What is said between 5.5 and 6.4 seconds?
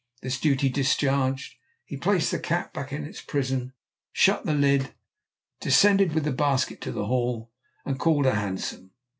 descended with the